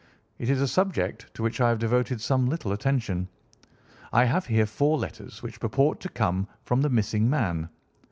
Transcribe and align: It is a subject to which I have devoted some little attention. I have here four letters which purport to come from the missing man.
It 0.39 0.49
is 0.49 0.59
a 0.61 0.67
subject 0.67 1.31
to 1.35 1.43
which 1.43 1.61
I 1.61 1.69
have 1.69 1.77
devoted 1.77 2.19
some 2.21 2.47
little 2.47 2.71
attention. 2.71 3.27
I 4.11 4.25
have 4.25 4.47
here 4.47 4.65
four 4.65 4.97
letters 4.97 5.43
which 5.43 5.59
purport 5.59 5.99
to 5.99 6.09
come 6.09 6.47
from 6.63 6.81
the 6.81 6.89
missing 6.89 7.29
man. 7.29 7.69